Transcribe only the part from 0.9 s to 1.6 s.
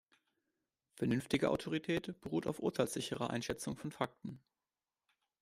Vernünftige